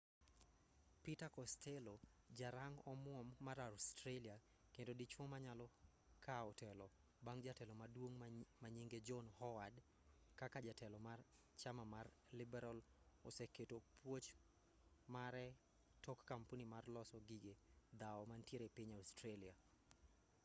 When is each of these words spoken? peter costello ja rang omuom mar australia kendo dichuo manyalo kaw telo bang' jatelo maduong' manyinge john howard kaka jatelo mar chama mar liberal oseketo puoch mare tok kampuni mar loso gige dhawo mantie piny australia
peter 1.03 1.31
costello 1.37 1.95
ja 2.39 2.49
rang 2.57 2.75
omuom 2.93 3.27
mar 3.47 3.59
australia 3.69 4.35
kendo 4.73 4.93
dichuo 5.01 5.25
manyalo 5.33 5.67
kaw 6.25 6.45
telo 6.61 6.87
bang' 7.25 7.43
jatelo 7.45 7.73
maduong' 7.81 8.17
manyinge 8.63 8.99
john 9.07 9.27
howard 9.39 9.75
kaka 10.39 10.57
jatelo 10.67 10.97
mar 11.07 11.19
chama 11.61 11.83
mar 11.93 12.07
liberal 12.39 12.79
oseketo 13.27 13.77
puoch 14.01 14.29
mare 15.15 15.47
tok 16.05 16.19
kampuni 16.31 16.65
mar 16.73 16.85
loso 16.95 17.17
gige 17.29 17.53
dhawo 18.01 18.21
mantie 18.31 18.67
piny 18.75 18.93
australia 19.01 19.53